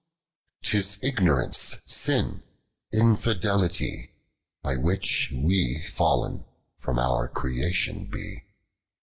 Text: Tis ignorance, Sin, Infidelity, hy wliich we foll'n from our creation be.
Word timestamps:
Tis 0.63 0.97
ignorance, 1.03 1.77
Sin, 1.85 2.41
Infidelity, 2.91 4.15
hy 4.65 4.73
wliich 4.73 5.29
we 5.45 5.85
foll'n 5.91 6.43
from 6.79 6.97
our 6.97 7.27
creation 7.27 8.05
be. 8.07 8.41